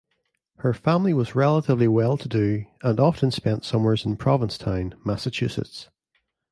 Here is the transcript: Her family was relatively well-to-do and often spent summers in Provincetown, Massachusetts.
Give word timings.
Her 0.55 0.73
family 0.73 1.13
was 1.13 1.35
relatively 1.35 1.87
well-to-do 1.87 2.65
and 2.81 2.99
often 2.99 3.29
spent 3.29 3.63
summers 3.63 4.03
in 4.03 4.17
Provincetown, 4.17 4.95
Massachusetts. 5.05 5.89